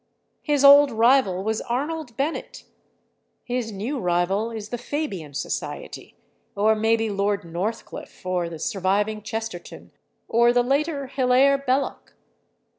His 0.41 0.65
old 0.65 0.89
rival 0.89 1.43
was 1.43 1.61
Arnold 1.61 2.17
Bennett. 2.17 2.63
His 3.43 3.71
new 3.71 3.99
rival 3.99 4.49
is 4.49 4.69
the 4.69 4.79
Fabian 4.79 5.35
Society, 5.35 6.15
or 6.55 6.73
maybe 6.75 7.11
Lord 7.11 7.43
Northcliffe, 7.43 8.25
or 8.25 8.49
the 8.49 8.57
surviving 8.57 9.21
Chesterton, 9.21 9.91
or 10.27 10.53
the 10.53 10.63
later 10.63 11.05
Hillaire 11.05 11.59
Belloc. 11.59 12.15